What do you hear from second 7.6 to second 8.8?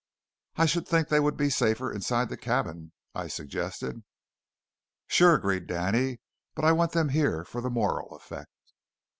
the moral effect."